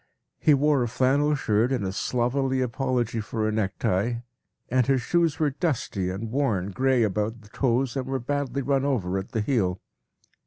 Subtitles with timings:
[0.39, 4.21] He wore a flannel shirt and a slovenly apology for a necktie,
[4.67, 8.83] and his shoes were dusty and worn gray about the toes and were badly run
[8.83, 9.79] over at the heel.